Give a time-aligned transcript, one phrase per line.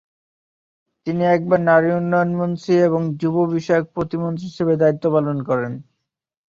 [1.07, 5.73] তিনি একবার নারী উন্নয়ন মন্ত্রী এবং যুব বিষয়ক প্রতিমন্ত্রী হিসেবে দায়িত্ব পালন করেন।